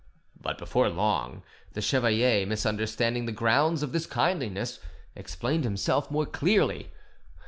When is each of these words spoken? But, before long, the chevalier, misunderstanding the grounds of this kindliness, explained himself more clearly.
But, 0.41 0.57
before 0.57 0.89
long, 0.89 1.43
the 1.73 1.79
chevalier, 1.83 2.43
misunderstanding 2.47 3.27
the 3.27 3.31
grounds 3.31 3.83
of 3.83 3.91
this 3.91 4.07
kindliness, 4.07 4.79
explained 5.15 5.63
himself 5.63 6.09
more 6.09 6.25
clearly. 6.25 6.89